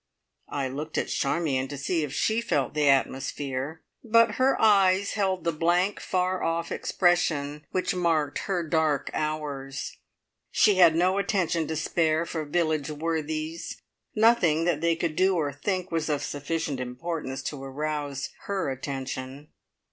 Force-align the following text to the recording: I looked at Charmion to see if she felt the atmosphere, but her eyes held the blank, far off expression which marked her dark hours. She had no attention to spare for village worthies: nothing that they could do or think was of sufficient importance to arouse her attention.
I 0.49 0.67
looked 0.67 0.97
at 0.97 1.09
Charmion 1.09 1.67
to 1.67 1.77
see 1.77 2.01
if 2.03 2.11
she 2.11 2.41
felt 2.41 2.73
the 2.73 2.89
atmosphere, 2.89 3.83
but 4.03 4.37
her 4.41 4.59
eyes 4.59 5.11
held 5.11 5.43
the 5.43 5.51
blank, 5.51 5.99
far 5.99 6.41
off 6.41 6.71
expression 6.71 7.67
which 7.69 7.93
marked 7.93 8.39
her 8.39 8.67
dark 8.67 9.11
hours. 9.13 9.97
She 10.49 10.77
had 10.77 10.95
no 10.95 11.19
attention 11.19 11.67
to 11.67 11.75
spare 11.75 12.25
for 12.25 12.45
village 12.45 12.89
worthies: 12.89 13.79
nothing 14.15 14.65
that 14.65 14.81
they 14.81 14.95
could 14.95 15.15
do 15.15 15.35
or 15.35 15.53
think 15.53 15.91
was 15.91 16.09
of 16.09 16.23
sufficient 16.23 16.79
importance 16.79 17.43
to 17.43 17.63
arouse 17.63 18.29
her 18.45 18.71
attention. 18.71 19.49